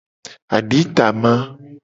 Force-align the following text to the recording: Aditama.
Aditama. 0.57 1.33